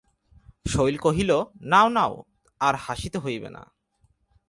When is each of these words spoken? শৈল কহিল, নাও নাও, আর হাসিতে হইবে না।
শৈল 0.67 0.95
কহিল, 0.97 1.31
নাও 1.61 1.87
নাও, 1.89 2.13
আর 2.61 2.75
হাসিতে 2.75 3.17
হইবে 3.17 3.49
না। 3.49 3.63